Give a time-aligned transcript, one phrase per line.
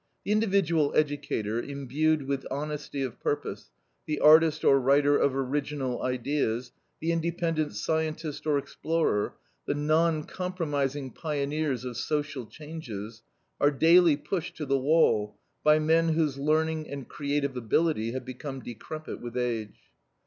[0.25, 3.69] The individual educator imbued with honesty of purpose,
[4.07, 9.35] the artist or writer of original ideas, the independent scientist or explorer,
[9.67, 13.21] the non compromising pioneers of social changes
[13.59, 18.59] are daily pushed to the wall by men whose learning and creative ability have become
[18.59, 19.81] decrepit with age.